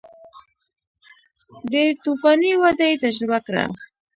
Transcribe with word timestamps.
دې 1.71 1.83
توفاني 2.03 2.51
وده 2.63 2.85
یې 2.89 2.95
تجربه 3.03 3.37
کړه 3.45 3.63